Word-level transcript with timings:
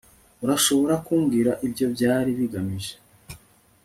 urashobora 0.43 0.95
kumbwira 1.05 1.51
ibyo 1.67 1.85
byari 1.95 2.29
bigamije 2.39 2.93